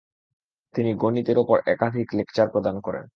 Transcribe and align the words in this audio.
তিনি 0.75 0.91
গণিতের 0.93 1.37
ওপর 1.37 1.57
একাধিক 1.65 2.07
লেকচার 2.13 2.47
প্রদান 2.49 2.75
করেন। 2.79 3.05